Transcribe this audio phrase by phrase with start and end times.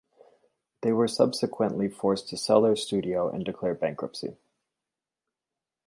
[0.81, 4.35] They were subsequently forced to sell their studio and declare bankruptcy.